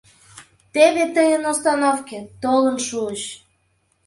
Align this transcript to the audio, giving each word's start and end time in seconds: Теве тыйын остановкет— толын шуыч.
Теве 0.73 1.03
тыйын 1.15 1.43
остановкет— 1.51 2.27
толын 2.43 2.77
шуыч. 2.87 3.21